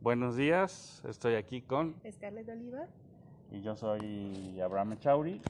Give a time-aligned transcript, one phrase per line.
[0.00, 2.86] Buenos días, estoy aquí con Scarlett Oliva.
[3.50, 5.40] y yo soy Abraham Chauri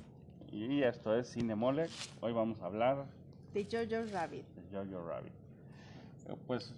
[0.50, 1.90] y esto es Cinemolec.
[2.20, 3.06] Hoy vamos a hablar
[3.52, 4.46] De Jojo Rabbit.
[4.54, 5.32] de Jojo Rabbit.
[5.32, 6.74] Eh, Pues.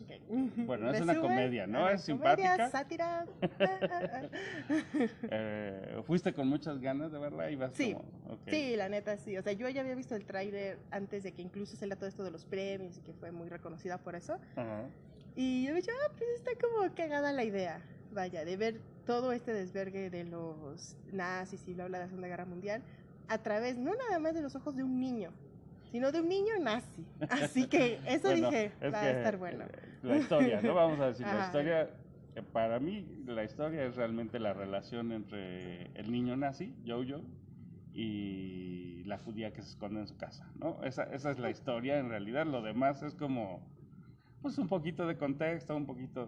[0.66, 1.78] Bueno, es una comedia, ¿no?
[1.86, 2.70] ajá, Es comedia, simpática.
[2.70, 3.26] sátira.
[5.32, 8.38] Eh, fuiste con muchas ganas de verla y vas Sí, como.
[8.48, 9.36] Sí, la neta sí.
[9.38, 12.22] O sea, yo ya había visto el tráiler antes de que incluso saliera todo esto
[12.24, 14.36] de los premios y que fue muy reconocida por eso.
[15.42, 17.80] Y yo me dije, ah, pues está como cagada la idea.
[18.12, 22.28] Vaya, de ver todo este desvergue de los nazis y bla bla de la Segunda
[22.28, 22.82] Guerra Mundial
[23.26, 25.32] a través, no nada más de los ojos de un niño,
[25.92, 27.06] sino de un niño nazi.
[27.30, 29.64] Así que eso Bueno, dije, es va a estar bueno.
[29.64, 30.74] eh, La historia, ¿no?
[30.74, 31.90] Vamos a decir, la historia,
[32.34, 37.22] eh, para mí, la historia es realmente la relación entre el niño nazi, Jojo,
[37.94, 40.82] y la judía que se esconde en su casa, ¿no?
[40.84, 43.66] Esa, esa es la historia, en realidad, lo demás es como,
[44.40, 46.26] pues, un poquito de contexto, un poquito...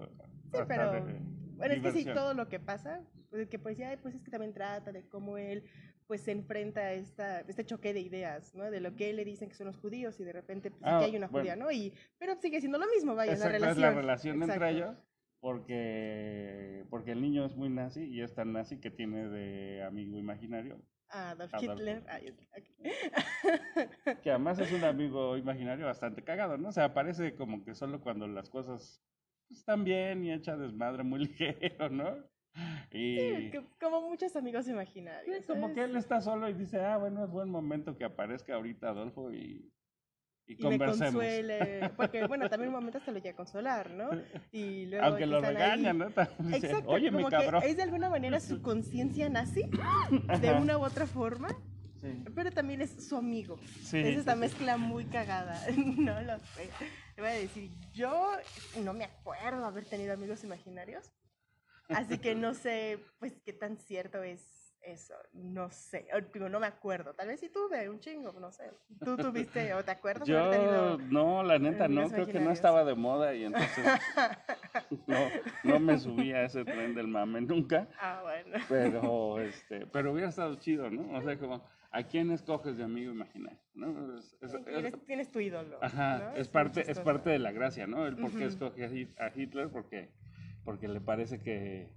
[0.53, 1.21] Sí, pero de
[1.57, 4.31] bueno, es que sí, todo lo que pasa, pues, que pues ya pues es que
[4.31, 5.65] también trata de cómo él
[6.09, 8.71] pues se enfrenta a esta, este choque de ideas, ¿no?
[8.71, 10.89] De lo que él le dicen que son los judíos y de repente pues, sí
[10.91, 11.45] Ah, que hay una bueno.
[11.45, 11.71] judía, ¿no?
[11.71, 13.95] Y, pero sigue siendo lo mismo, vaya, Exacto, la es relación.
[13.95, 14.97] la relación entre ellos,
[15.41, 20.19] porque, porque el niño es muy nazi y es tan nazi que tiene de amigo
[20.19, 22.03] imaginario Adolf Adolf Hitler.
[22.09, 22.35] Ay.
[24.23, 26.69] Que además es un amigo imaginario bastante cagado, ¿no?
[26.69, 29.03] O sea, parece como que solo cuando las cosas
[29.51, 32.17] están bien y echa desmadre muy ligero, ¿no?
[32.91, 35.39] Y Sí, que- como muchos amigos imaginarios.
[35.39, 38.55] sí, como que él está solo y dice, ah, bueno, es buen momento que aparezca
[38.55, 39.71] ahorita Adolfo y,
[40.59, 44.11] y y me consuele, porque bueno, también un momento hasta lo llega a consolar, ¿no?
[44.53, 46.07] Y luego Aunque que lo regañan, ¿no?
[46.53, 47.63] Exacto, Oye, mi como que cabrón.
[47.65, 49.63] es de alguna manera su conciencia nazi,
[50.41, 51.49] de una u otra forma,
[52.01, 53.59] Sí, pero también es su amigo.
[53.85, 55.57] sí, es esta sí, mezcla muy cagada.
[55.77, 56.69] No lo sé.
[57.15, 58.33] Te voy a decir, yo
[58.83, 61.13] no me acuerdo haber tenido amigos imaginarios.
[61.89, 64.43] Así que no sé, pues, qué tan cierto es
[64.83, 65.15] eso.
[65.33, 66.07] No sé.
[66.33, 67.15] Digo, no me acuerdo.
[67.15, 68.71] Tal vez sí tuve un chingo, no sé.
[69.05, 70.99] ¿Tú tuviste o te acuerdas de haber Yo, tenido?
[70.99, 73.85] no, la neta, no, creo que no estaba de moda y entonces
[75.07, 75.31] no,
[75.65, 78.59] no me subí a ese tren del mame nunca, Ah, bueno.
[78.69, 81.17] pero, este, pero hubiera estado chido, ¿no?
[81.19, 83.59] O sea, como, ¿a quién escoges de amigo imaginario?
[83.75, 84.19] ¿no?
[84.19, 85.79] Es- es- es- Tienes, tienes tu ídolo.
[85.83, 86.33] ajá, ¿no?
[86.37, 88.07] es parte, es parte de la gracia, ¿no?
[88.07, 88.49] El por qué Ujú.
[88.49, 90.13] escoge a Hitler, porque,
[90.65, 91.95] porque le parece que,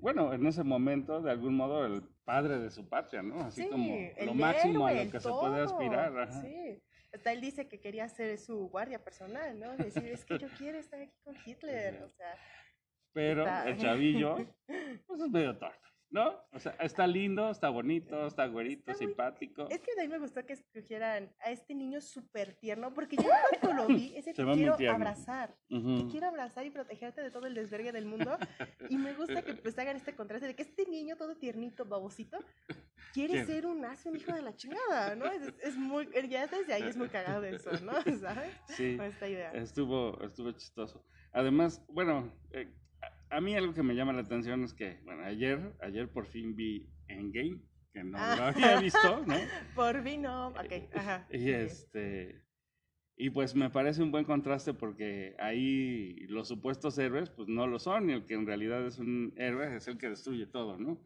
[0.00, 3.40] bueno, en ese momento, de algún modo, el padre de su patria, ¿no?
[3.40, 3.94] Así Sí, como
[4.24, 6.18] lo máximo a héroe, lo el que se puede aspirar.
[6.18, 6.40] Ajá.
[6.42, 6.82] Sí.
[7.12, 9.76] Hasta él dice que quería ser su guardia personal, ¿no?
[9.76, 12.02] Decir, es que yo quiero estar aquí con Hitler.
[12.04, 12.34] O sea,
[13.12, 14.36] Pero Está- el chavillo,
[15.06, 16.34] pues es medio torpe, ¿no?
[16.52, 19.68] O sea, está lindo, está bonito, está güerito, Está muy- simpático.
[19.70, 23.28] es que a mí me gustó que escogieran a este niño súper tierno, porque yo
[23.60, 25.54] cuando lo vi, ese Se te muy quiero abrazar.
[25.68, 26.08] Te Ujú.
[26.10, 28.36] quiero abrazar y protegerte de todo el desvergue del mundo.
[28.88, 32.38] Y me gusta que pues hagan este contraste de que este niño todo tiernito, babosito,
[33.12, 35.26] quiere ser un nazi, un hijo de la chingada, ¿no?
[35.26, 37.92] Es, es muy, ya desde ahí es muy cagado eso, ¿no?
[38.20, 38.52] ¿Sabes?
[38.68, 39.52] Sí, Con esta idea.
[39.52, 41.04] estuvo, estuvo chistoso.
[41.32, 42.72] Además, bueno, eh,
[43.30, 46.54] a, mí algo que me llama la atención es que, bueno, ayer, ayer por fin
[46.56, 47.60] vi Endgame,
[47.92, 48.36] que no Ah.
[48.36, 49.34] lo había visto, ¿no?
[49.74, 51.26] Por vino, ok, ajá.
[51.30, 52.44] Y este,
[53.16, 57.78] y pues me parece un buen contraste porque ahí los supuestos héroes, pues no lo
[57.78, 61.04] son, y el que en realidad es un héroe es el que destruye todo, ¿no?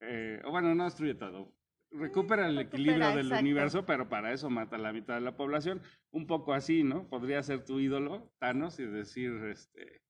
[0.00, 1.52] Eh, o bueno, no destruye todo.
[1.90, 3.42] Recupera el recupera, equilibrio del exacto.
[3.42, 5.82] universo, pero para eso mata a la mitad de la población.
[6.10, 7.08] Un poco así, ¿no?
[7.08, 10.00] Podría ser tu ídolo, Thanos, y decir, este,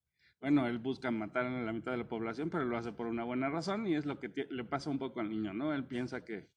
[0.42, 3.22] bueno, él busca matar a la mitad de la población, pero lo hace por una
[3.22, 5.72] buena razón, y es lo que le pasa un poco al niño, ¿no?
[5.72, 6.50] Él piensa que,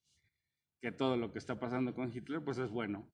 [0.82, 3.08] que todo lo que está pasando con Hitler, pues es bueno.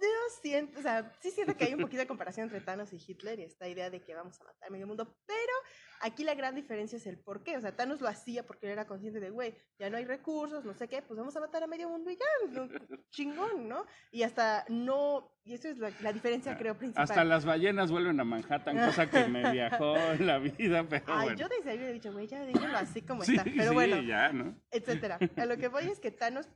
[0.00, 0.08] Yo
[0.40, 3.38] siento, o sea, sí siento que hay un poquito de comparación entre Thanos y Hitler
[3.38, 5.52] y esta idea de que vamos a matar a medio mundo, pero
[6.00, 7.56] aquí la gran diferencia es el por qué.
[7.56, 10.64] O sea, Thanos lo hacía porque él era consciente de, güey, ya no hay recursos,
[10.64, 12.68] no sé qué, pues vamos a matar a medio mundo y ya, no,
[13.10, 13.84] chingón, ¿no?
[14.10, 17.04] Y hasta no, y eso es la, la diferencia creo principal.
[17.04, 21.26] Hasta las ballenas vuelven a Manhattan, cosa que me viajó en la vida, pero Ay,
[21.28, 21.38] bueno.
[21.38, 23.44] yo desde ahí hubiera dicho, güey, ya déjenlo así como Sí, está.
[23.44, 24.60] Pero sí, bueno, ya, ¿no?
[24.70, 25.18] etcétera.
[25.36, 26.48] A lo que voy es que Thanos,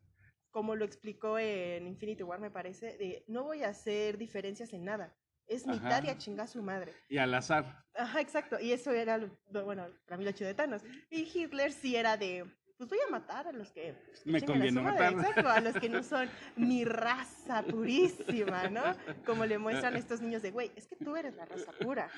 [0.51, 4.85] como lo explicó en Infinity War, me parece, de no voy a hacer diferencias en
[4.85, 5.17] nada.
[5.51, 6.13] Es mitad y Ajá.
[6.13, 6.95] a chingar su madre.
[7.09, 7.85] Y al azar.
[7.95, 8.59] Ajá, exacto.
[8.61, 9.29] Y eso era, lo,
[9.65, 10.83] bueno, para mí lo chido de Thanos.
[11.11, 12.47] Y Hitler sí era de,
[12.79, 15.13] pues voy a matar a los que pues, Me a conviene matar.
[15.13, 18.83] Exacto, a los que no son mi raza purísima, ¿no?
[19.27, 22.09] Como le muestran estos niños de, güey, es que tú eres la raza pura.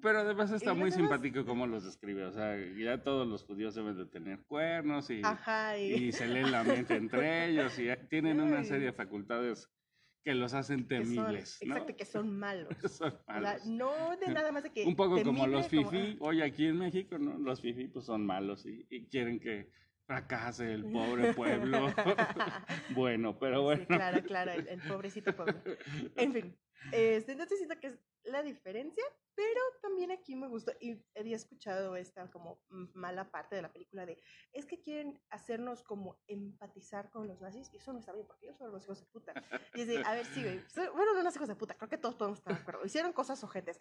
[0.00, 2.24] Pero además está muy demás- simpático cómo los describe.
[2.24, 6.28] O sea, ya todos los judíos deben de tener cuernos y, Ajá, y, y se
[6.28, 9.68] leen la mente entre ellos y tienen una serie de facultades
[10.26, 11.74] que los hacen que son- temibles, ¿no?
[11.76, 12.68] Exacto, que son malos.
[12.90, 13.66] Son O sea, malos.
[13.66, 14.84] no de nada más de que.
[14.84, 17.38] Un poco como los como, fifi, hoy aquí en México, ¿no?
[17.38, 19.70] Los fifi pues son malos y, y quieren que
[20.04, 21.94] fracase el pobre pueblo.
[22.96, 23.82] bueno, pero bueno.
[23.82, 25.62] Sí, claro, claro, el, el pobrecito pueblo.
[26.16, 26.58] En fin,
[26.92, 31.94] este, entonces siento que es la diferencia, pero también aquí me gustó y había escuchado
[31.94, 32.60] esta como
[32.94, 34.20] mala parte de la película de
[34.52, 38.46] es que quieren hacernos como empatizar con los nazis y eso no está bien porque
[38.46, 39.34] ellos son los hijos de puta.
[39.74, 40.42] Y es de, a ver, sí,
[40.94, 42.84] bueno, no los hijos de puta, creo que todos podemos estar de acuerdo.
[42.84, 43.78] Hicieron cosas ojetes,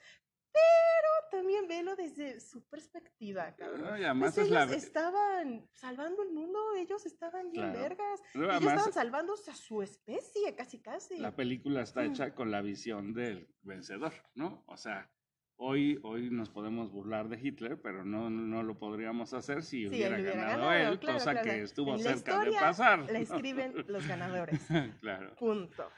[1.35, 3.81] también velo desde su perspectiva, cabrón.
[3.81, 4.63] No, y Pues ellos la...
[4.73, 7.79] estaban salvando el mundo, ellos estaban bien Claro.
[7.79, 8.21] vergas.
[8.33, 11.17] Ellos estaban salvándose a su especie, casi casi.
[11.17, 12.11] la película está Mm.
[12.11, 14.63] hecha con la visión del vencedor, ¿no?
[14.67, 15.09] O sea,
[15.57, 19.87] hoy, hoy nos podemos burlar de Hitler, pero no, no lo podríamos hacer si Sí,
[19.87, 21.49] hubiera, ganado, ganado, él, claro, cosa claro.
[21.49, 23.11] que estuvo En cerca de pasar.
[23.11, 24.59] La escriben los ganadores.
[25.01, 25.35] claro.
[25.35, 25.89] Punto.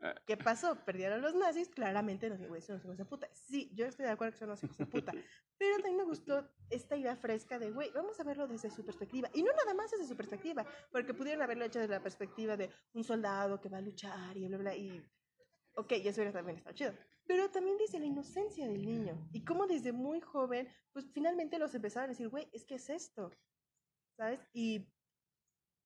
[0.00, 0.14] Ah.
[0.26, 0.84] ¿Qué pasó?
[0.84, 3.28] Perdieron los nazis, claramente los güey, son los hijos de puta.
[3.32, 5.12] Sí, yo estoy de acuerdo que son los hijos de puta.
[5.58, 9.30] Pero también me gustó esta idea fresca de, güey, vamos a verlo desde su perspectiva.
[9.32, 12.70] Y no nada más desde su perspectiva, porque pudieron haberlo hecho desde la perspectiva de
[12.92, 15.02] un soldado que va a luchar y bla, bla, y...
[15.76, 16.94] Ok, y eso hubiera también estado chido.
[17.26, 19.28] Pero también desde la inocencia del niño.
[19.32, 22.88] Y cómo desde muy joven, pues finalmente los empezaron a decir, güey, es que es
[22.88, 23.30] esto.
[24.16, 24.40] ¿Sabes?
[24.54, 24.88] Y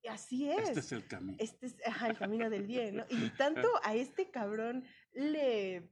[0.09, 0.69] así es.
[0.69, 1.37] Este es el camino.
[1.39, 3.05] Este es ajá, el camino del bien, ¿no?
[3.09, 5.91] Y tanto a este cabrón le...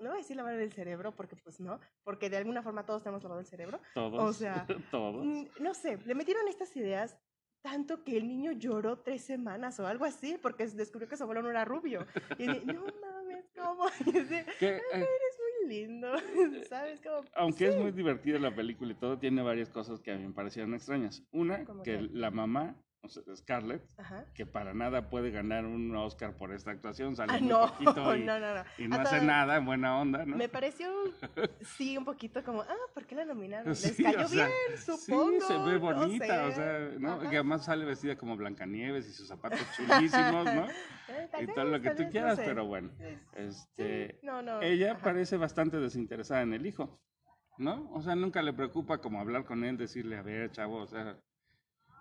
[0.00, 3.04] No voy a decir lavar el cerebro, porque pues no, porque de alguna forma todos
[3.04, 3.80] tenemos lavado el cerebro.
[3.94, 4.36] Todos.
[4.36, 5.24] sea, todos.
[5.60, 7.16] No sé, le metieron estas ideas
[7.64, 11.40] tanto que el niño lloró tres semanas o algo así, porque descubrió que su abuelo
[11.40, 12.06] no era rubio.
[12.38, 13.86] Y dije, no mames, ¿cómo?
[14.06, 16.12] Y dice, Que, eh, eres muy lindo,
[16.68, 17.00] ¿sabes?
[17.00, 20.26] Como, aunque es muy divertida la película y todo, tiene varias cosas que a mí
[20.26, 21.24] me parecieron extrañas.
[21.32, 22.10] Una, ¿Cómo que cuál?
[22.12, 22.93] la mamá, o
[23.36, 24.24] Scarlett, Ajá.
[24.34, 28.16] que para nada puede ganar un Oscar por esta actuación, sale Ah, muy no, poquito
[28.16, 28.64] y, no, no, no.
[28.78, 30.36] y no hace nada en buena onda, ¿no?
[30.36, 30.88] Me pareció,
[31.76, 33.68] sí, un poquito como, ah, ¿por qué la nominaron?
[33.68, 35.40] Les Sí, cayó o sea, bien, supongo.
[35.40, 36.54] Sí, se ve no bonita, o sé.
[36.56, 37.12] sea, ¿no?
[37.14, 37.30] Ajá.
[37.30, 40.66] Que además sale vestida como Blancanieves y sus zapatos chulísimos, ¿no?
[41.06, 42.44] Eh, y todo lo que tú no quieras, sé.
[42.46, 42.90] pero bueno.
[42.98, 44.62] Es- sí, Este, no, no.
[44.62, 45.02] ella ajá.
[45.04, 46.98] parece bastante desinteresada en el hijo,
[47.58, 47.90] ¿no?
[47.92, 51.18] O sea, nunca le preocupa como hablar con él, decirle, a ver, chavo, o sea,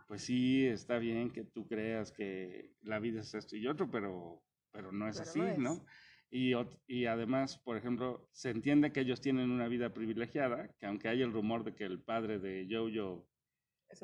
[0.07, 4.43] pues sí, está bien que tú creas que la vida es esto y otro, pero,
[4.71, 5.59] pero no es Pero así, no es.
[5.59, 5.85] ¿no?
[6.29, 6.53] Y,
[6.87, 11.21] y además, por ejemplo, se entiende que ellos tienen una vida privilegiada, que aunque hay
[11.21, 13.27] el rumor de que el padre de Jojo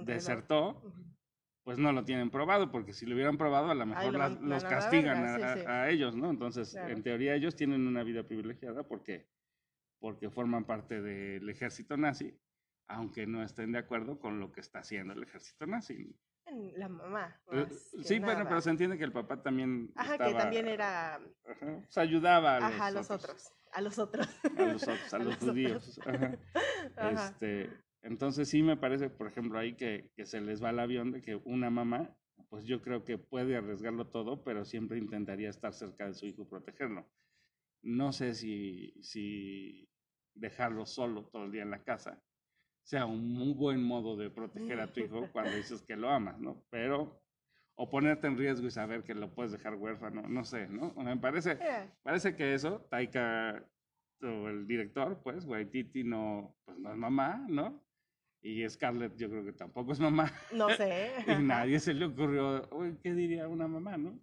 [0.05, 0.93] desertó,
[1.63, 4.63] pues no lo tienen probado, porque si lo hubieran probado, a lo mejor lo los
[4.63, 5.67] castigan a, sí, sí.
[5.67, 6.29] a- a ellos, ¿no?
[6.29, 6.93] Entonces, Claro.
[6.93, 9.27] en teoría, ellos tienen una vida privilegiada porque,
[9.99, 12.33] porque forman parte del ejército nazi,
[12.89, 16.13] aunque no estén de acuerdo con lo que está haciendo el ejército nazi.
[16.75, 17.39] La mamá.
[17.51, 21.15] Eh, más sí, bueno, pero se entiende que el papá también Ajá, que también era.
[21.15, 23.53] ajá, ayudaba a los, Ajá, a los otros.
[23.71, 24.27] A los otros.
[24.57, 25.99] a los otros, a A los judíos.
[26.05, 26.37] ajá.
[26.97, 27.27] Ajá.
[27.29, 27.69] Este,
[28.01, 31.21] entonces sí me parece, por ejemplo, ahí que, que se les va el avión de
[31.21, 32.15] que una mamá,
[32.49, 36.41] pues yo creo que puede arriesgarlo todo, pero siempre intentaría estar cerca de su hijo
[36.41, 37.07] y protegerlo.
[37.83, 39.87] No sé si, si
[40.33, 42.23] dejarlo solo todo el día en la casa
[42.83, 46.39] sea un muy buen modo de proteger a tu hijo cuando dices que lo amas,
[46.39, 46.63] ¿no?
[46.69, 47.21] Pero,
[47.75, 50.93] o ponerte en riesgo y saber que lo puedes dejar huérfano, no sé, ¿no?
[50.95, 53.63] Me parece, Eh, Parece que eso, Taika,
[54.21, 57.81] o el director, pues, Waititi no, pues no es mamá, ¿no?
[58.41, 60.31] Y Scarlett yo creo que tampoco es mamá.
[60.53, 61.11] no sé.
[61.27, 64.17] Y nadie se le ocurrió, "Uy, ¿qué diría una mamá, no?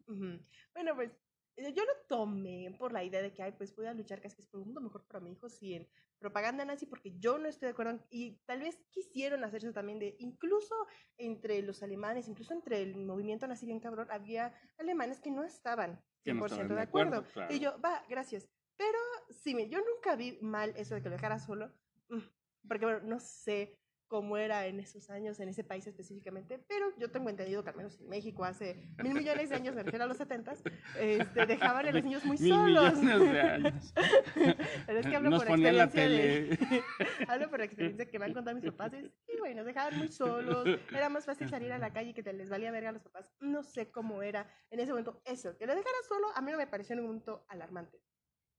[0.75, 1.11] Bueno, pues
[1.57, 4.61] yo lo tomé por la idea de que, ay, pues voy a luchar casi por
[4.61, 7.73] un mundo mejor para mi hijo, sí, en propaganda nazi, porque yo no estoy de
[7.73, 8.05] acuerdo.
[8.11, 10.75] Y tal vez quisieron hacerse también de, incluso
[11.17, 16.03] entre los alemanes, incluso entre el movimiento nazi bien cabrón, había alemanes que no estaban
[16.23, 17.17] Que 100% no estaban de de acuerdo.
[17.17, 17.55] acuerdo, claro.
[17.55, 18.49] Y yo, va, gracias.
[18.77, 18.99] Pero
[19.31, 21.73] sí, yo nunca vi mal eso de que lo dejara solo,
[22.09, 22.19] mm,
[22.69, 27.11] porque bueno, no sé cómo era en esos años, en ese país específicamente, pero yo
[27.11, 30.09] tengo entendido que al menos en México hace mil millones de años, me refiero a
[30.09, 30.63] los setentas,
[30.99, 32.95] este, dejaban a los niños muy Mil solos.
[32.99, 33.95] millones de años.
[34.87, 36.59] Pero es que hablo Nos por experiencia de...
[37.29, 38.93] hablo por experiencia que me han contado mis papás.
[38.95, 40.67] Y sí, güey, nos dejaban muy solos.
[40.91, 43.29] Era más fácil salir a la calle que te les valía verga a los papás.
[43.41, 45.57] No sé cómo era en ese momento eso.
[45.59, 48.01] Que lo dejara solo, a mí no me pareció en un momento alarmante.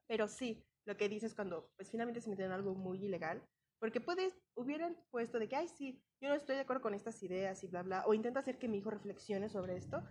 [0.07, 3.41] Pero sí, lo que dices cuando pues finalmente se metieron en algo muy ilegal.
[3.79, 7.21] Porque puedes, hubieran puesto de que, ay, sí, yo no estoy de acuerdo con estas
[7.21, 8.03] ideas y bla, bla.
[8.07, 10.03] O intenta hacer que mi hijo reflexione sobre esto.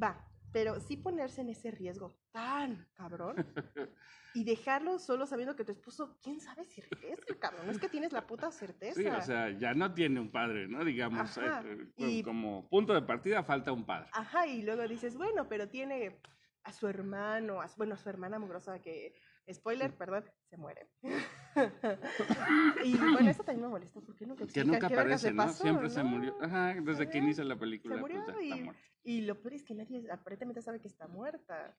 [0.00, 3.36] Va, pero sí ponerse en ese riesgo tan cabrón
[4.34, 7.66] y dejarlo solo sabiendo que tu esposo, quién sabe si regresa, cabrón.
[7.66, 9.00] No es que tienes la puta certeza.
[9.00, 10.84] Sí, o sea, ya no tiene un padre, ¿no?
[10.84, 14.08] Digamos, Ajá, eh, eh, y- como punto de partida falta un padre.
[14.12, 16.20] Ajá, y luego dices, bueno, pero tiene
[16.62, 19.14] a su hermano, a su- bueno, a su hermana mugrosa que,
[19.52, 20.88] spoiler, perdón, se muere.
[22.84, 25.44] y bueno, eso también me molesta, porque nunca Que nunca aparece, ¿no?
[25.44, 26.36] pasó, Siempre se murió.
[26.40, 27.94] Ajá, desde que inicia la película.
[27.96, 28.82] Se murió pues, ya está y, muerta.
[29.04, 31.76] y lo peor es que nadie aparentemente sabe que está muerta.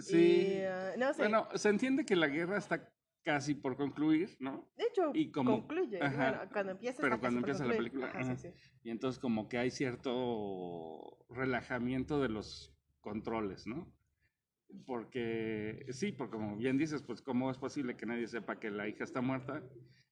[0.00, 0.56] Sí.
[0.58, 4.70] Y, ah, no sé, Bueno, se entiende que la guerra está casi por concluir, ¿no?
[4.76, 6.00] de hecho, y como- concluye.
[6.02, 8.36] ajá, bueno, cuando empieza pero está cuando empieza la película, Ajá, ajá.
[8.36, 8.70] sí, sí.
[8.84, 13.86] Y entonces como que hay cierto relajamiento de los controles, ¿no?
[14.86, 18.88] Porque, sí, porque como bien dices, pues cómo es posible que nadie sepa que la
[18.88, 19.62] hija está muerta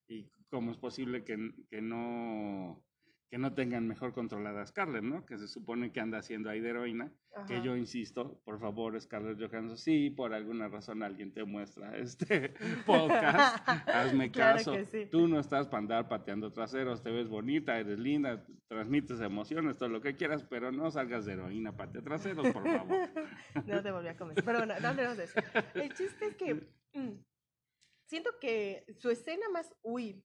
[0.08, 2.82] y cómo es posible que, que no
[3.28, 5.26] que no tengan mejor controlada a Scarlett, ¿no?
[5.26, 7.12] Que se supone que anda haciendo ahí de heroína,
[7.48, 12.54] que yo insisto, por favor, Scarlett Johansson, sí, por alguna razón alguien te muestra este
[12.86, 14.74] podcast, hazme Claro caso.
[14.90, 15.06] sí.
[15.10, 19.88] Tú no estás para andar pateando traseros, te ves bonita, eres linda, transmites emociones, todo
[19.88, 23.08] lo que quieras, pero no salgas de heroína, patea traseros, por favor.
[23.66, 24.44] no te volví a convencer.
[24.44, 25.40] Pero bueno, no hablemos de eso.
[25.74, 26.54] El chiste es que
[26.94, 27.18] mm,
[28.06, 30.24] siento que su escena más uy,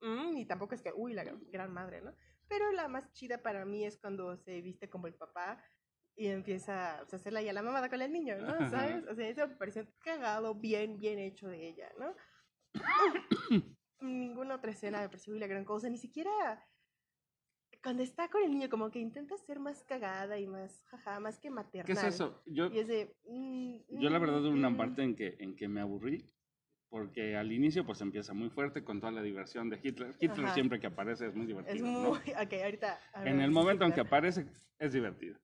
[0.00, 2.14] mm, y tampoco es que uy, la gran, gran madre, ¿no?
[2.48, 5.62] Pero la más chida para mí es cuando se viste como el papá
[6.16, 8.48] y empieza pues, a hacerla ya la mamada con el niño, ¿no?
[8.48, 8.70] Ajá.
[8.70, 9.06] ¿Sabes?
[9.06, 12.14] O sea, eso me pareció cagado, bien, bien hecho de ella, ¿no?
[14.00, 16.30] Ninguna otra escena me pareció la gran cosa, ni siquiera
[17.82, 21.38] cuando está con el niño, como que intenta ser más cagada y más, jaja, más
[21.38, 21.86] que maternal.
[21.86, 22.42] ¿Qué es eso?
[22.46, 23.16] Yo, Y es de...
[23.24, 26.24] mm, yo la verdad hubo una mm, parte en que, en que me aburrí,
[26.88, 30.14] porque al inicio pues empieza muy fuerte con toda la diversión de Hitler.
[30.20, 30.54] Hitler Ajá.
[30.54, 31.76] siempre que aparece es muy divertido.
[31.76, 32.10] Es ¿no?
[32.10, 32.18] muy...
[32.42, 32.98] Ok, ahorita...
[33.24, 34.06] En el momento en que Hitler.
[34.06, 34.46] aparece
[34.78, 35.38] es divertido.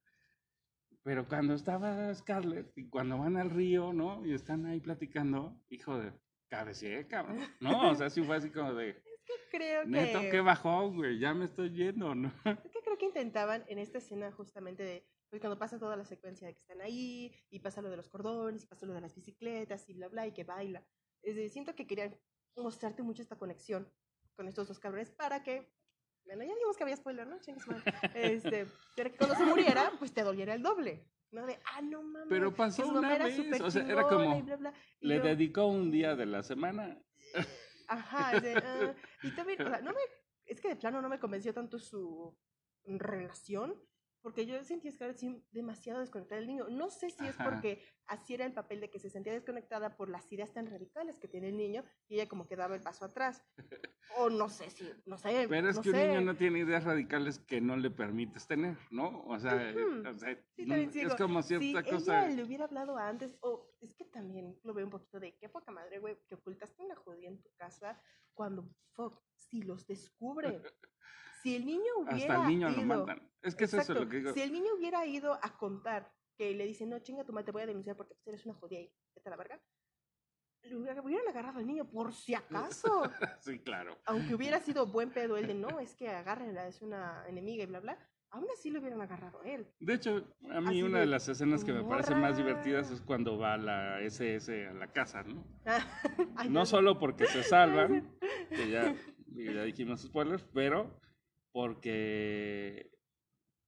[1.03, 4.25] Pero cuando estaba Scarlett y cuando van al río, ¿no?
[4.25, 6.13] Y están ahí platicando, hijo de
[6.49, 7.41] cabecé, cabrón.
[7.61, 9.03] No, o sea, sí fue así como de,
[9.51, 9.89] Creo que...
[9.89, 12.33] neto, qué bajón, güey, ya me estoy yendo, ¿no?
[12.45, 15.07] Es que creo que intentaban en esta escena justamente de...
[15.31, 18.09] Pues cuando pasa toda la secuencia de que están ahí, y pasa lo de los
[18.09, 20.87] cordones, y pasa lo de las bicicletas, y bla, bla, y que baila.
[21.25, 22.16] Es decir, siento que querían
[22.57, 23.90] mostrarte mucho esta conexión
[24.37, 25.73] con estos dos cabrones para que...
[26.26, 27.37] Bueno, ya dijimos que había spoiler, ¿no?
[28.14, 28.66] Este,
[28.97, 31.11] pero que cuando se muriera, pues te doliera el doble.
[31.31, 31.47] ¿No?
[31.47, 32.28] De, ah, no mames.
[32.28, 34.75] Pero pasó una vez, súper o sea, era como, bla, bla.
[35.00, 36.97] Le yo- dedicó un día de la semana.
[37.88, 39.99] Ajá, de, ah, y también, o sea, no me,
[40.45, 42.38] es que de plano no me convenció tanto su
[42.85, 43.75] relación,
[44.25, 46.66] porque yo sentía a Scarlett sí demasiado desconectada del niño.
[46.71, 47.45] No sé si es Ajá.
[47.45, 51.19] porque así era el papel de que se sentía desconectada por las ideas tan radicales
[51.19, 53.45] que tiene el niño y ella como que daba el paso atrás.
[54.16, 55.47] O no sé si, no sé.
[55.49, 56.09] Pero es no que un sé.
[56.09, 59.25] niño no tiene ideas radicales que no le permites tener, ¿no?
[59.25, 60.09] O sea, eh, Ujú.
[60.09, 62.28] o sea, Sí, no- es como Si cierta ella cosa.
[62.28, 65.73] le hubiera hablado antes, o es que también lo veo un poquito de qué poca
[65.73, 68.00] madre, güey, que ocultaste una judía en tu casa
[68.35, 70.62] cuando, fuck, si los descubren.
[71.45, 73.31] Si el niño hubiera Hasta el niño lo ido- matan.
[73.43, 74.33] Es que es eso Exacto, lo que digo.
[74.33, 77.53] Si el niño hubiera ido a contar que le dice, no, chinga tu madre, te
[77.53, 79.61] voy a denunciar porque tú eres una judía y vete a la verga,
[80.63, 83.03] le hubiera- hubieran agarrado al niño por si acaso.
[83.41, 83.99] Sí, claro.
[84.07, 87.67] Aunque hubiera sido buen pedo el de, no, es que agárrenla, es una enemiga y
[87.67, 87.99] bla, bla,
[88.31, 89.67] aún así lo hubieran agarrado a él.
[89.79, 92.91] De hecho, a mí Así una de, de las escenas que me parecen más divertidas
[92.91, 95.45] es cuando va la SS a la casa, ¿no?
[96.37, 96.69] Ay, No Dios.
[96.71, 98.17] solo porque se salvan,
[98.49, 98.95] que ya,
[99.27, 100.99] ya dijimos spoilers, pero
[101.55, 102.91] porque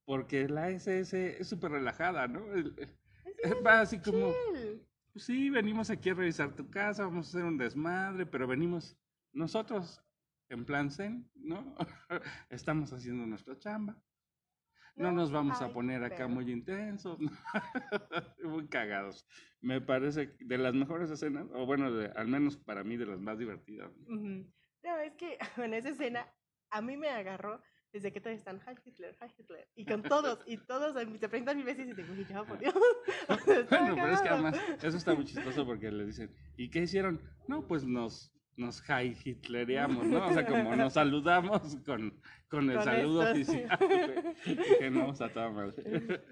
[0.05, 2.53] porque la SS es súper relajada, ¿no?
[2.53, 2.75] El-
[3.65, 4.33] Va así como,
[5.15, 8.97] sí, venimos aquí a revisar tu casa, vamos a hacer un desmadre, pero venimos
[9.31, 10.01] nosotros
[10.49, 11.75] en plan zen, ¿no?
[12.49, 13.95] Estamos haciendo nuestra chamba.
[14.95, 17.19] No nos vamos a poner acá muy intensos,
[18.43, 19.27] muy cagados.
[19.61, 23.19] Me parece de las mejores escenas, o bueno, de- al menos para mí de las
[23.19, 23.91] más divertidas.
[24.83, 26.27] No, es que en esa escena
[26.71, 27.61] a mí me agarró
[27.93, 29.67] desde que todos están Heil Hitler, Heil Hitler.
[29.75, 32.73] Y con todos, y todos se preguntan mil veces y digo, uy, ya, por Dios.
[33.29, 36.31] O sea, está Bueno, pero es que además, eso está muy chistoso porque le dicen,
[36.57, 37.21] ¿y qué hicieron?
[37.47, 40.27] No, pues nos, nos high hitlereamos, ¿no?
[40.27, 43.55] O sea, como nos saludamos con, con el Con saludo estos.
[43.55, 44.35] oficial.
[44.45, 45.73] Dije, no, está toda madre.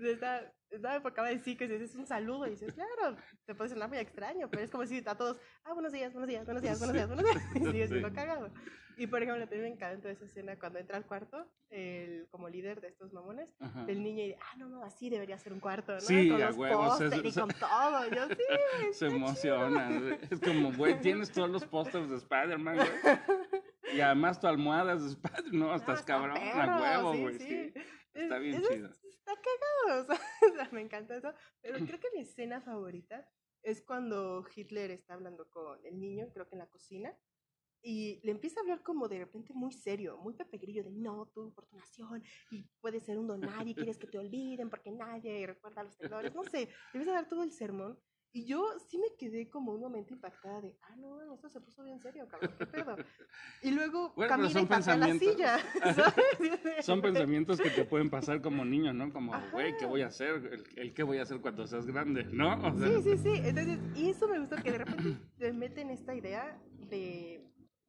[0.01, 3.69] Está, está porque acaba de decir que es un saludo y dices, claro, te puede
[3.69, 6.61] sonar muy extraño, pero es como si a todos, ah, buenos días, buenos días, buenos
[6.63, 8.51] días, buenos días, buenos días, y sigue siendo cagado.
[8.97, 12.79] Y por ejemplo, también me encanta esa escena cuando entra al cuarto, el, como líder
[12.79, 13.83] de estos mamones, Ajá.
[13.85, 15.99] del niño y, ah, no, no, así debería ser un cuarto, ¿no?
[15.99, 18.09] Sí, con a los huevo, se- y se- con todo.
[18.09, 18.43] Yo, sí,
[18.93, 20.17] Se emociona.
[20.29, 22.87] Es como, güey, tienes todos los pósters de Spider-Man, güey.
[23.97, 25.59] Y además tu almohada es de Spider-Man.
[25.59, 27.37] No, No, estás está cabrón, a huevo, güey.
[27.37, 27.45] sí.
[27.73, 27.73] sí.
[28.13, 28.89] Está Es- bien es- chido.
[29.25, 30.07] Está cagado,
[30.53, 31.33] o sea, me encanta eso.
[31.61, 33.27] Pero creo que mi escena favorita
[33.63, 37.17] es cuando Hitler está hablando con el niño, creo que en la cocina,
[37.81, 41.27] y le empieza a hablar como de repente muy serio, muy Pepe Grillo, de no,
[41.33, 44.91] tú por tu nación, y puedes ser un don nadie, quieres que te olviden porque
[44.91, 47.99] nadie recuerda a los temblores, no sé, le empieza a dar todo el sermón.
[48.35, 51.85] Y yo sí me quedé como un momento impactada de, ah, no, esto se puso
[51.85, 52.97] bien serio, cabrón, qué pedo.
[53.61, 55.33] Y luego Bueno, camina son y patea la pensamientos.
[55.35, 55.57] silla.
[55.95, 56.85] ¿sabes?
[56.85, 59.13] Son pensamientos que te pueden pasar como niño, ¿no?
[59.13, 60.35] Como, güey, ¿qué voy a hacer?
[60.51, 62.55] El, el qué voy a hacer cuando seas grande, ¿no?
[62.67, 63.41] O sea, Sí, sí, sí.
[63.41, 67.41] Entonces, y eso me gustó que de repente te meten esta idea de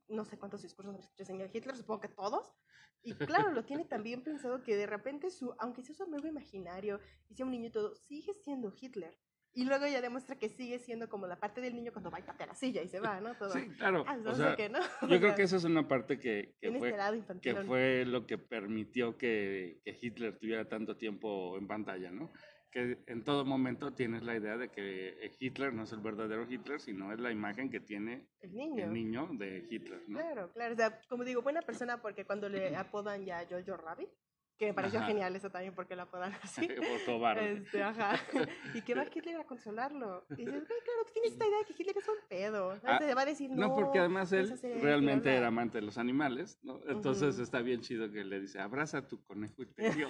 [0.07, 2.55] no sé cuántos discursos señor Hitler, supongo que todos.
[3.03, 7.01] Y claro, lo tiene también pensado que de repente su, aunque sea su amigo imaginario
[7.29, 9.19] y sea un niño y todo, sigue siendo Hitler.
[9.57, 12.23] Y luego ya demuestra que sigue siendo como la parte del niño cuando va y
[12.23, 13.35] patea la silla y se va, ¿no?
[13.37, 13.53] Todo.
[13.53, 14.05] Sí, claro.
[14.07, 14.81] Ah, O sea, qué, ¿no?
[15.09, 16.95] Yo creo que esa es una parte que, que fue,
[17.41, 22.31] que fue lo que permitió que, que Hitler tuviera tanto tiempo en pantalla, ¿no?
[22.71, 26.79] Que en todo momento tienes la idea de que Hitler no es el verdadero Hitler,
[26.79, 28.85] sino es la imagen que tiene El niño.
[28.85, 30.19] el niño de Hitler, ¿no?
[30.19, 30.75] Claro, claro.
[30.75, 34.11] O sea, como digo, buena persona porque cuando le apodan ya Jojo Rabbit,
[34.59, 35.09] que me pareció Ajá.
[35.09, 36.67] genial eso también porque lo apodan así.
[37.07, 37.39] Por.
[37.39, 38.19] Este, ajá.
[38.75, 40.25] Y que va Hitler a consolarlo.
[40.31, 42.81] Y dices, güey, claro, tú tienes esta idea de que Hitler es un pedo.
[42.85, 43.69] Ah, Te va a decir, no.
[43.69, 45.49] No, porque además él realmente era bla".
[45.49, 46.81] amante de los animales, ¿no?
[46.89, 50.09] Entonces está bien chido que le dice, abraza a tu conejo y te dio.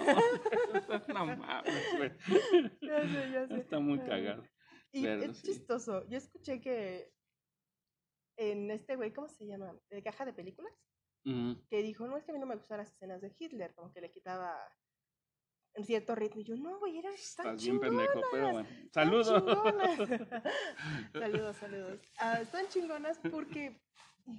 [1.09, 2.13] no mames, güey.
[2.81, 3.55] Ya sé, ya sé.
[3.59, 4.45] Está muy cagado.
[4.93, 5.49] Y Pero es sí.
[5.49, 6.07] chistoso.
[6.09, 7.13] Yo escuché que
[8.39, 9.75] en este güey, ¿cómo se llama?
[9.91, 10.73] De caja de películas,
[11.69, 13.93] Que dijo, no, es que a mí no me gustan las escenas de Hitler, como
[13.93, 14.57] que le quitaba
[15.75, 16.41] en cierto ritmo.
[16.41, 18.69] Y yo, no, güey, era tan Estás bien pendejo, pero bueno.
[18.93, 19.27] Saludos.
[21.13, 22.01] saludos, saludos.
[22.19, 23.81] Ah, están chingonas porque,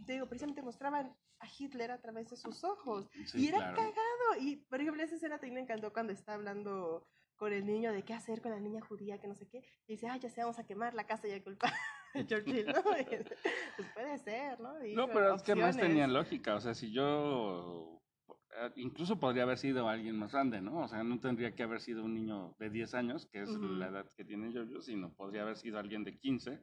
[0.06, 3.10] te digo, precisamente mostraban a Hitler a través de sus ojos.
[3.26, 3.76] Sí, y era claro.
[3.76, 4.40] cagado.
[4.40, 8.04] Y, por ejemplo, esa escena también me encantó cuando está hablando con el niño de
[8.04, 9.60] qué hacer con la niña judía, que no sé qué.
[9.88, 11.74] Y dice, ah, ya sé, vamos a quemar la casa y a culpar
[12.28, 12.82] Churchill, ¿no?
[13.76, 14.74] pues puede ser, ¿no?
[14.96, 15.78] No, pero es que más opciones.
[15.78, 16.56] tenía lógica.
[16.56, 18.02] O sea, si yo.
[18.30, 20.80] eh, Incluso podría haber sido alguien más grande, ¿no?
[20.84, 23.66] O sea, no tendría que haber sido un niño de 10 años, que es Ujú.
[23.66, 26.60] la edad que tiene yo, sino podría haber sido alguien de 15.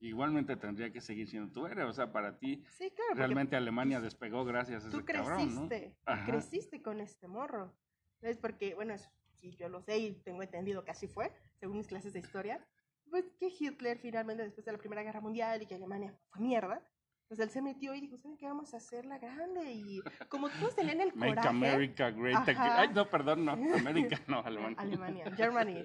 [0.00, 1.84] Igualmente tendría que seguir siendo tu héroe.
[1.84, 5.68] O sea, para ti, Sí, claro, realmente Alemania despegó gracias a tú ese cabrón, ¿no?
[5.68, 6.24] creciste, Ajá.
[6.26, 7.74] creciste con este morro.
[8.20, 8.94] Es porque, bueno,
[9.34, 12.64] sí, yo lo sé y tengo entendido que así fue, según mis clases de historia.
[13.10, 16.82] Pues que Hitler finalmente, después de la Primera Guerra Mundial y que Alemania fue mierda,
[17.28, 18.46] pues él se metió y dijo, ¿saben qué?
[18.46, 19.72] Vamos a hacerla grande.
[19.72, 21.48] Y como todos tenían el Make coraje...
[21.48, 22.58] America great again.
[22.58, 23.52] Ay, no, perdón, no.
[23.52, 24.78] América, no, Alemania.
[24.78, 25.84] Alemania, Germany.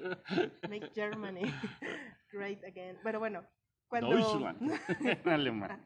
[0.70, 1.54] Make Germany
[2.32, 2.98] great again.
[3.04, 3.46] Pero bueno,
[3.90, 4.16] cuando...
[4.16, 4.72] Deutschland.
[5.26, 5.86] en alemán.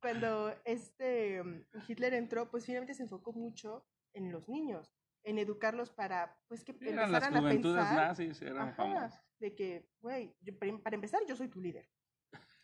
[0.00, 4.92] Cuando este mm, Hitler entró, pues finalmente se enfocó mucho en los niños,
[5.24, 9.22] en educarlos para, pues que Eran las a pensar nazis, eran ajá, famosas.
[9.38, 10.36] de que, güey,
[10.82, 11.90] para empezar yo soy tu líder,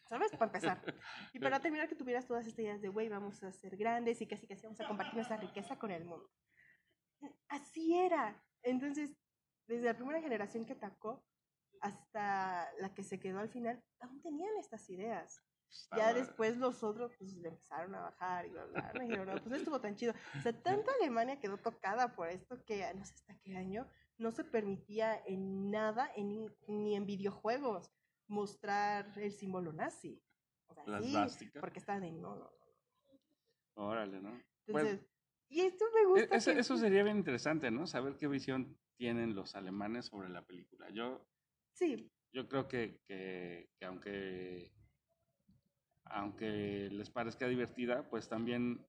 [0.07, 0.31] ¿sabes?
[0.33, 0.83] Para empezar.
[1.35, 4.27] Y para terminar que tuvieras todas estas ideas de, güey, vamos a ser grandes y
[4.27, 6.31] casi casi vamos a compartir nuestra riqueza con el mundo.
[7.49, 8.43] Así era.
[8.63, 9.17] Entonces,
[9.67, 11.25] desde la primera generación que atacó
[11.81, 15.43] hasta la que se quedó al final, aún tenían estas ideas
[15.97, 19.47] ya después los otros pues le empezaron a bajar y bla, bla, dijeron, no, pues
[19.47, 20.13] no estuvo tan chido.
[20.39, 24.31] O sea, tanto Alemania quedó tocada por esto que no sé hasta qué año no
[24.31, 27.91] se permitía en nada, en, ni en videojuegos,
[28.29, 30.23] mostrar el símbolo nazi.
[30.67, 32.61] O sea, sí, porque estaban en no, no, no.
[33.75, 34.41] Órale, ¿no?
[34.67, 35.01] Entonces,
[35.49, 36.37] y esto me E- gusta.
[36.37, 37.87] Eso, que- eso sería bien interesante, ¿no?
[37.87, 40.91] Saber qué visión tienen los alemanes sobre la película.
[40.91, 41.27] Yo,
[41.73, 44.71] Sí, yo creo que, que, que aunque,
[46.11, 48.87] aunque les parezca divertida, pues también,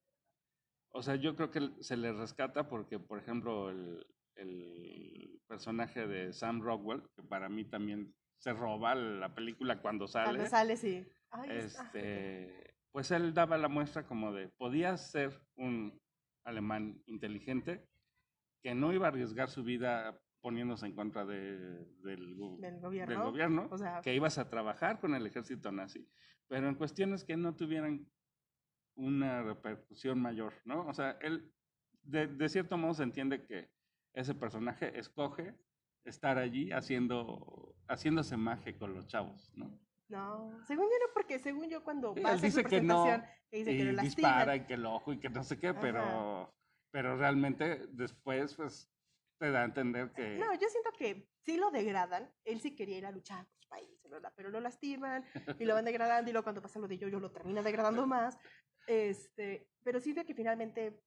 [0.90, 4.06] o sea, yo creo que se les rescata porque, por ejemplo, el,
[4.36, 10.26] el personaje de Sam Rockwell, que para mí también se roba la película cuando sale,
[10.26, 11.08] cuando sale, sí.
[11.30, 16.02] Ay, este, pues él daba la muestra como de, podía ser un
[16.44, 17.88] alemán inteligente
[18.64, 22.82] que no iba a arriesgar su vida poniéndose en contra de- del, gu- del del
[22.82, 23.24] gobierno.
[23.24, 26.08] gobierno, O sea, que ibas a trabajar con el ejército nazi,
[26.48, 28.08] pero en cuestiones que no tuvieran
[28.96, 30.86] una repercusión mayor, ¿no?
[30.88, 31.54] O sea, él,
[32.04, 33.70] de, de cierto modo se entiende que
[34.14, 35.56] ese personaje escoge
[36.04, 39.80] estar allí haciendo, haciéndose magia con los chavos, ¿no?
[40.10, 42.70] no, según yo no, porque según yo cuando Sí, va a él hacer su dice
[42.70, 44.32] que no, presentación, que dice que y lo lastiman.
[44.34, 45.80] dispara y que el ojo y que no sé qué, Ajá.
[45.80, 46.54] pero,
[46.92, 48.91] pero realmente después pues
[49.42, 52.32] te da a entender que No, yo siento que sí lo degradan.
[52.46, 54.32] Él sí quería ir a luchar por su país, ¿verdad?
[54.36, 55.26] pero lo lastiman
[55.58, 58.06] y lo van degradando y luego cuando pasa lo de yo, yo lo termina degradando
[58.06, 58.38] más.
[58.86, 61.02] Este, pero siento que finalmente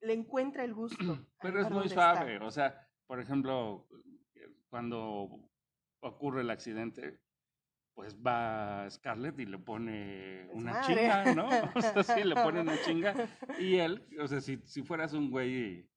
[0.00, 0.96] le encuentra el gusto.
[1.42, 2.14] pero es muy está.
[2.14, 3.88] suave, o sea, por ejemplo,
[4.70, 5.50] cuando
[6.00, 7.18] ocurre el accidente,
[7.94, 10.94] pues va Scarlett y le pone Es una madre.
[10.94, 11.48] chinga, ¿no?
[11.76, 13.14] O sea, sí, le pone una chinga.
[13.58, 15.90] Y él, o sea, si, si fueras un güey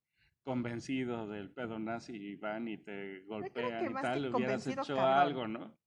[0.46, 5.04] convencido del pedo nazi y van y te golpean y tal, hubieras hecho cabrón.
[5.20, 5.78] algo, ¿no?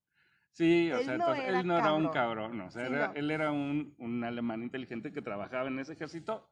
[0.51, 2.12] Sí, o Él sea, no entonces, él no era un cabrón.
[2.53, 3.14] cabrón, o sea, Sí, era- no.
[3.14, 6.51] él era un, un alemán inteligente que trabajaba en ese ejército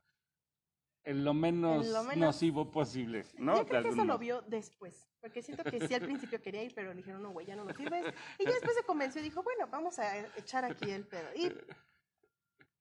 [1.02, 3.56] en lo menos, lo menos- nocivo posible, ¿no?
[3.56, 5.08] Yo creo que eso lo vio después.
[5.20, 7.64] Porque siento que sí al principio quería ir, pero le dijeron, no, güey, ya no
[7.64, 8.04] lo sirves.
[8.38, 11.26] Y ya después se convenció y dijo, bueno, vamos a echar aquí el pedo.
[11.34, 11.52] Y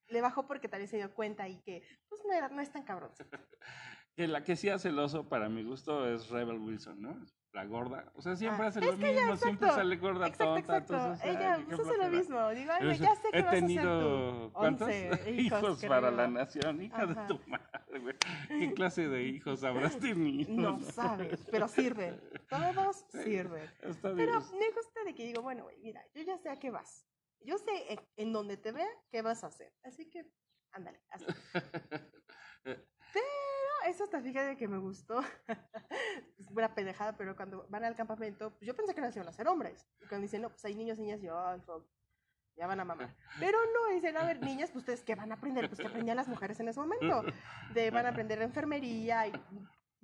[0.08, 2.84] le bajó porque también se dio cuenta y que, pues no, era, no es tan
[2.84, 3.10] cabrón.
[4.16, 7.16] Que la que sí hace el oso, para mi gusto, es Rebel Wilson, ¿no?
[7.52, 8.10] La gorda.
[8.14, 10.60] O sea, siempre Ah, hace lo mismo, siempre sale gorda Exacto, tonta.
[10.78, 10.94] exacto.
[10.94, 12.48] Entonces, ay, Ella qué pues, hace lo mismo.
[12.50, 14.50] Digo, ay, ya sé que He vas a hacer tenido.
[14.52, 14.88] ¿cuántos?
[14.88, 17.06] 11 hijos para la nación, hija Ajá.
[17.22, 18.14] de tu madre, güey.
[18.48, 20.52] ¿Qué clase de hijos habrás tenido?
[20.52, 22.20] No sabes, pero sirven.
[22.48, 23.22] Todos Sí.
[23.22, 23.70] sirven.
[23.82, 24.28] Está bien.
[24.28, 27.06] Pero me gusta de que digo, bueno, güey, mira, yo ya sé a qué vas.
[27.40, 29.72] Yo sé en, en donde te vea qué vas a hacer.
[29.82, 30.26] Así que,
[30.76, 31.28] ándale, hazlo.
[32.64, 33.26] Pero
[33.86, 35.20] eso hasta fíjate que me gustó.
[36.38, 39.32] es una pendejada, pero cuando van al campamento, pues yo pensé que no iban a
[39.32, 39.86] ser hombres.
[40.00, 41.62] Y cuando dicen, no, pues hay niños niñas, yo, ay,
[42.56, 43.14] ya van a mamar.
[43.38, 45.68] Pero no, dicen, a ver, niñas, pues ustedes, ¿qué van a aprender?
[45.68, 47.22] Pues que aprendían las mujeres en ese momento.
[47.74, 49.32] De, van a aprender enfermería y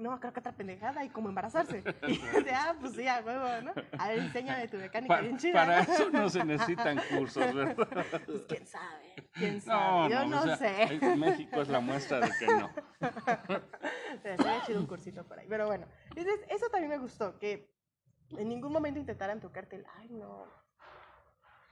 [0.02, 1.82] no, creo que otra pendejada y cómo embarazarse.
[2.08, 3.72] Y de, ah, pues sí, a huevo, ¿no?
[3.98, 5.52] A ver, enséñame tu mecánica Pa- bien chida.
[5.54, 7.76] para eso no se necesitan cursos, ¿verdad?
[8.26, 10.10] Pues quién sabe, quién No, sabe.
[10.10, 10.56] Yo no, no, o sea,
[10.88, 11.16] sé.
[11.16, 12.70] México es la muestra de que no.
[14.22, 15.46] Sería chido un cursito por ahí.
[15.48, 17.70] Pero bueno, entonces eso también me gustó, que
[18.36, 20.46] en ningún momento intentaran tocarte el, ay, no.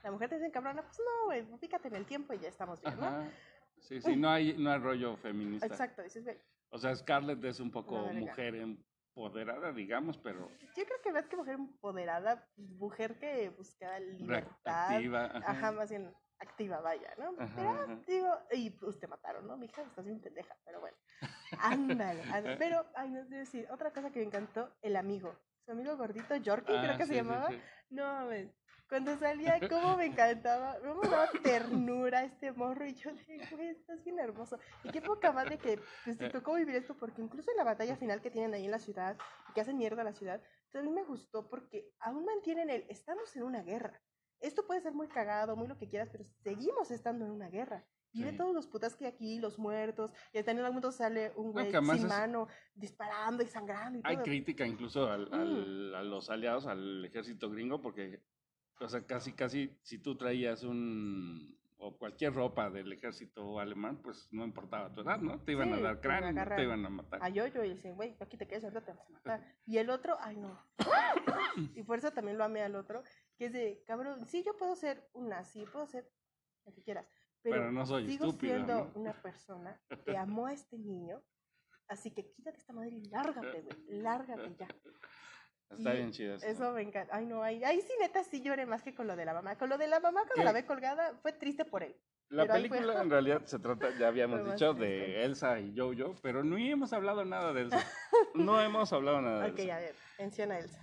[0.03, 2.81] La mujer te dice cabrona, pues no, güey, fíjate en el tiempo y ya estamos
[2.81, 3.05] bien, ¿no?
[3.05, 3.23] Ajá.
[3.79, 5.65] Sí, sí, no hay, no hay rollo feminista.
[5.65, 6.37] Exacto, dices, güey,
[6.71, 11.35] O sea, Scarlett es un poco mujer empoderada, digamos, pero yo creo que más que
[11.35, 14.89] mujer empoderada, mujer que busca libertad.
[14.89, 15.25] reactiva.
[15.25, 15.51] ajá.
[15.51, 17.35] Ajá, más bien activa, vaya, ¿no?
[17.37, 17.99] Ajá, pero, ajá.
[18.07, 19.57] digo, y pues te mataron, ¿no?
[19.57, 20.97] Mija, estás bien pendeja, pero bueno.
[21.59, 22.57] Ándale, ándale.
[22.57, 25.35] Pero, ay, no sé decir, otra cosa que me encantó, el amigo.
[25.65, 27.49] Su amigo gordito, Yorkie, Ah, creo que sí, se sí, llamaba.
[27.49, 27.61] sí.
[27.91, 28.49] No mames.
[28.91, 30.77] Cuando salía, cómo me encantaba.
[30.83, 32.85] Me daba ternura este morro.
[32.85, 34.59] Y yo dije, güey, estás bien hermoso.
[34.83, 37.95] Y qué poca madre que pues, te tocó vivir esto, porque incluso en la batalla
[37.95, 39.17] final que tienen ahí en la ciudad,
[39.55, 42.85] que hacen mierda a la ciudad, también me gustó porque aún mantienen el.
[42.89, 43.97] Estamos en una guerra.
[44.41, 47.85] Esto puede ser muy cagado, muy lo que quieras, pero seguimos estando en una guerra.
[48.11, 48.37] Y ve Sí.
[48.37, 51.45] todos los putas que hay aquí, los muertos, y hasta en algún momento sale un
[51.47, 54.25] No, güey además sin es- mano, disparando y sangrando y Hay todo.
[54.25, 55.33] crítica incluso al, Mm.
[55.33, 58.21] al- a los aliados, al ejército gringo, porque,
[58.85, 64.27] o sea, casi, casi, si tú traías un, o cualquier ropa del ejército alemán, pues
[64.31, 65.39] no importaba tu edad, ¿no?
[65.43, 67.19] Te iban a Sí, dar cráneo, te iban a matar.
[67.23, 69.55] a Yoyo y dicen, güey, aquí te quedas, ahorita te vas a matar.
[69.65, 70.59] Y el otro, ay no.
[71.75, 73.03] y por eso también lo amé al otro,
[73.37, 76.07] que es de, cabrón, sí, yo puedo ser un nazi, puedo ser
[76.65, 77.07] lo que quieras,
[77.41, 78.91] pero, Pero no soy sigo estúpido, siendo ¿no?
[78.99, 81.21] una persona que amó a este niño,
[81.87, 84.67] así que quítate esta madre y lárgate, güey, lárgate ya.
[85.77, 86.45] Está Y bien chido eso.
[86.45, 87.15] Eso me encanta.
[87.15, 89.57] Ay, no, ahí, ahí sí, neta, sí lloré más que con lo de la mamá.
[89.57, 90.43] Con lo de la mamá, cuando ¿Qué?
[90.43, 91.95] la ve colgada, fue triste por él.
[92.29, 95.73] La pero ahí fue- película en realidad se trata, ya habíamos dicho, de Elsa y
[95.77, 97.77] Jojo, pero no hemos hablado nada de Elsa.
[98.35, 99.75] No hemos hablado nada de Ok, Elsa.
[99.75, 100.79] a ver, menciona a Elsa.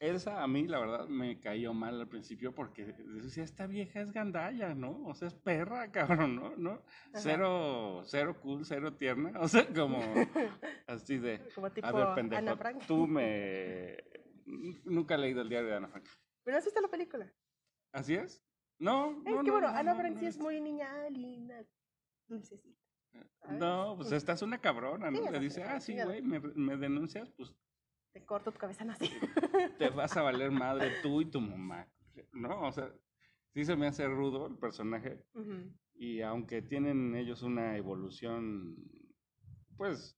[0.00, 4.12] Elsa a mí, la verdad, me cayó mal al principio porque decía, esta vieja es
[4.12, 5.04] gandalla, ¿no?
[5.06, 6.56] O sea, es perra, cabrón, ¿no?
[6.56, 6.82] ¿No?
[7.14, 9.32] Cero, cero cool, cero tierna.
[9.40, 9.98] O sea, como
[10.86, 12.86] así de, Como tipo a ver, pendejo, Ana Frank.
[12.86, 13.96] tú me...
[14.84, 16.06] Nunca he leído el diario de Ana Frank.
[16.44, 17.30] ¿Pero has visto la película?
[17.92, 18.42] ¿Así es?
[18.78, 21.64] No, Es no, que no, bueno, no, Ana Frank sí es muy niña linda,
[22.28, 22.78] dulcecita.
[23.40, 23.58] ¿sabes?
[23.58, 25.16] No, pues esta es una cabrona, ¿no?
[25.18, 27.54] Chingas Le dice, ah, sí, güey, me, me denuncias, pues
[28.12, 29.10] Te corto tu cabeza así.
[29.78, 31.86] te vas a valer madre tú y tu mamá.
[32.32, 32.62] ¿No?
[32.66, 32.90] O sea,
[33.54, 35.24] sí se me hace rudo el personaje.
[35.94, 38.76] Y aunque tienen ellos una evolución,
[39.76, 40.16] pues,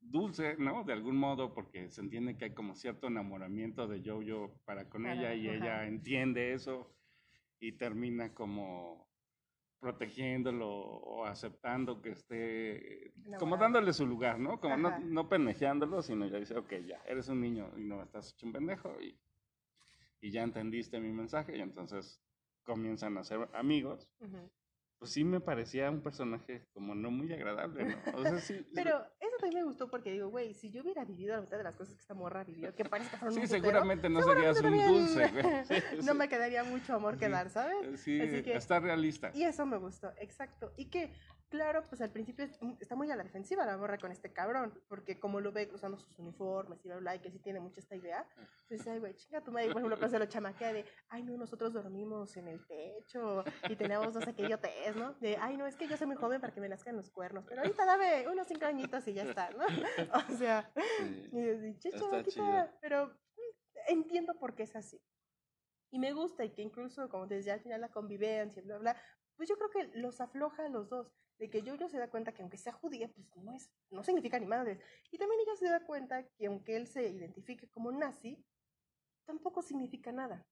[0.00, 0.84] dulce, ¿no?
[0.84, 5.02] De algún modo, porque se entiende que hay como cierto enamoramiento de Jojo para con
[5.02, 6.94] Para- ella y ella entiende eso
[7.58, 9.08] y termina como
[9.80, 14.58] protegiéndolo o aceptando que esté, como dándole su lugar, ¿no?
[14.58, 14.98] Como no, Ajá.
[14.98, 18.52] no pendejeándolo, sino ya dice, ok, ya, eres un niño y no estás hecho un
[18.52, 19.18] pendejo y,
[20.20, 22.20] y ya entendiste mi mensaje y entonces
[22.64, 24.10] comienzan a ser amigos.
[24.98, 27.96] Pues sí me parecía un personaje como no muy agradable, ¿no?
[28.14, 28.66] O sea, sí.
[28.74, 31.64] Pero eso también me gustó porque digo, güey, si yo hubiera vivido la mitad de
[31.64, 34.22] las cosas que esta morra vivió, que parece que fueron Sí, un putero, seguramente no
[34.22, 35.64] serías un dulce, güey.
[35.66, 35.74] Sí,
[36.06, 38.00] no me quedaría mucho amor que dar, ¿sabes?
[38.00, 39.30] Sí, Así que- está realista.
[39.34, 40.72] Y eso me gustó, exacto.
[40.76, 41.12] Y que
[41.48, 44.72] claro, pues al principio es- está muy a la defensiva la morra con este cabrón,
[44.88, 47.80] porque como lo ve usando sus uniformes y bla, bla, y que sí tiene mucha
[47.80, 48.26] esta idea,
[48.68, 51.36] pues ay, güey, chinga tu madre, por ejemplo, cuando se lo chamaquea de, ay, no,
[51.36, 54.46] nosotros dormimos en el techo y tenemos no sé qué
[54.96, 55.14] ¿no?
[55.14, 57.44] De, ay, no, es que yo soy muy joven para que me nazcan los cuernos,
[57.48, 59.66] pero ahorita dame unos cinco añitos y ya está, ¿no?
[60.34, 61.28] O sea, Sí.
[61.32, 62.78] y así, "Che, Está chamaquita", chido.
[62.80, 63.18] pero
[63.88, 65.00] entiendo por qué es así.
[65.90, 68.96] Y me gusta y que incluso, como te decía, al final la convivencia, bla, bla,
[69.36, 71.12] pues yo creo que los afloja a los dos.
[71.38, 74.38] De que Jojo se da cuenta que aunque sea judía, pues no, es, no significa
[74.38, 74.80] ni madres.
[75.10, 78.42] Y también ella se da cuenta que aunque él se identifique como nazi,
[79.26, 80.46] tampoco significa nada.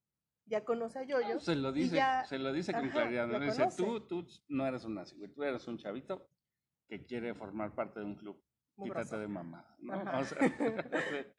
[0.47, 1.40] Ya conoce a Jojo.
[1.40, 3.27] Se lo dice, ya- se lo dice con ajá, claridad.
[3.29, 3.40] ¿no?
[3.40, 6.29] Dice, tú, tú no eres un nazi, güey, tú eres un chavito
[6.87, 8.44] que quiere formar parte de un club.
[8.83, 9.94] Quítate de mamada, ¿no?
[10.20, 10.38] O sea,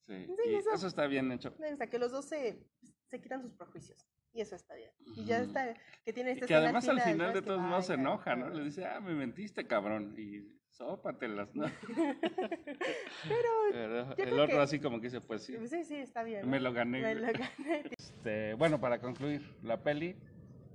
[0.00, 1.54] sí, eso- eso está bien hecho.
[1.58, 2.66] O sea, que los dos se,
[3.10, 4.08] se quitan sus prejuicios.
[4.34, 4.90] Y eso está bien.
[5.16, 7.60] Y ya está, que tiene Y esta que escena además al final de Que todos
[7.60, 8.48] modos se enoja, ¿no?
[8.48, 10.14] Le dice, ah, me mentiste, cabrón.
[10.16, 10.40] Y
[10.70, 11.66] sópatelas, ¿no?
[13.72, 16.48] Pero, el otro que- así como que dice, pues sí, sí, sí, está bien.
[16.48, 16.64] me ¿no?
[16.64, 17.02] lo gané.
[17.02, 17.82] Me lo gané.
[17.98, 20.16] Este, bueno, para concluir, la peli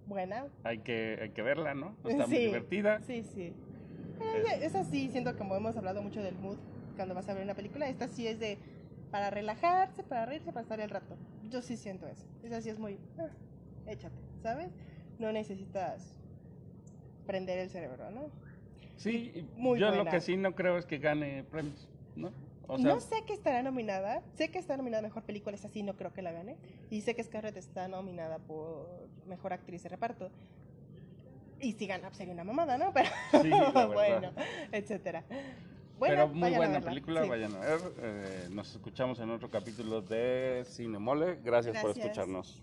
[0.05, 0.45] Buena.
[0.63, 1.97] hay que, hay que verla, ¿no?
[2.07, 3.01] Está muy divertida.
[3.01, 3.53] Sí, sí.
[4.45, 6.57] Ya- esa sí, siento que como hemos hablado mucho del mood
[6.95, 8.57] cuando vas a ver una película, esta sí es de
[9.11, 11.15] para relajarse, para reírse, para estar el rato.
[11.49, 12.25] Yo sí siento eso.
[12.43, 12.99] Esa sí es muy...
[13.17, 13.29] ah,
[13.87, 14.69] échate, ¿sabes?
[15.19, 16.15] No necesitas
[17.25, 18.29] prender el cerebro, ¿no?
[18.97, 22.31] Sí, Muy yo lo que sí no creo es que gane premios, ¿no?
[22.67, 24.21] O sea, no sé que estará nominada.
[24.35, 26.57] Sé que está nominada a Mejor Película, esa sí no creo que la gane.
[26.89, 30.29] Y sé que Scarlett está nominada por Mejor Actriz de Reparto.
[31.61, 32.91] Y si gana, pues sería una mamada, ¿no?
[32.93, 33.09] Pero
[33.41, 33.49] Sí,
[33.93, 34.31] bueno,
[34.71, 35.23] etcétera.
[35.97, 37.29] Bueno, pero muy buena verla, película, sí.
[37.29, 37.79] vayan a ver.
[38.01, 41.39] Eh, nos escuchamos en otro capítulo de Cine Mole.
[41.43, 41.75] Gracias.
[41.77, 42.05] por Gracias.
[42.05, 42.61] escucharnos.